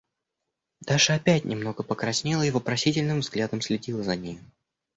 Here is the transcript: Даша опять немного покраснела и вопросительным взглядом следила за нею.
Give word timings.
Даша 0.79 1.13
опять 1.13 1.45
немного 1.45 1.83
покраснела 1.83 2.41
и 2.41 2.49
вопросительным 2.49 3.19
взглядом 3.19 3.61
следила 3.61 4.01
за 4.01 4.15
нею. 4.15 4.41